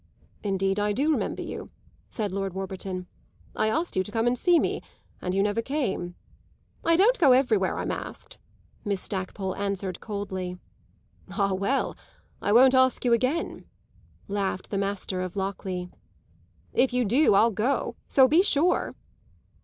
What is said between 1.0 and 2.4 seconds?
remember you," said